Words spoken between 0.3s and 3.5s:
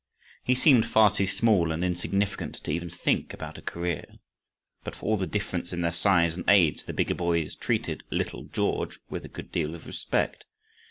He seemed far too small and insignificant to even think